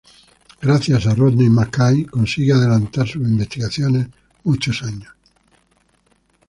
[0.59, 4.07] Gracias a Rodney McKay consiguen adelantar sus investigaciones
[4.43, 5.13] muchos años.